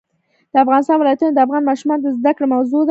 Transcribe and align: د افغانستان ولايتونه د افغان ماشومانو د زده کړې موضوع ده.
د 0.51 0.53
افغانستان 0.63 0.97
ولايتونه 0.99 1.31
د 1.33 1.39
افغان 1.45 1.63
ماشومانو 1.69 2.03
د 2.03 2.07
زده 2.17 2.31
کړې 2.37 2.47
موضوع 2.53 2.77
ده. 2.79 2.79